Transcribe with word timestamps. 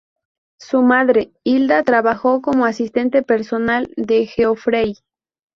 Su 0.59 0.81
madre, 0.81 1.31
Hilda, 1.43 1.83
trabajó 1.83 2.41
como 2.41 2.65
asistente 2.65 3.21
personal 3.21 3.93
de 3.97 4.25
Geoffrey. 4.25 4.95